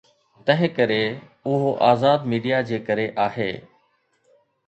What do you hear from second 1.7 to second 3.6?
آزاد ميڊيا جي ڪري آهي.